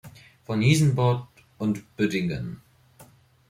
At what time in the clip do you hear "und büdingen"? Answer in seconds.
1.59-2.59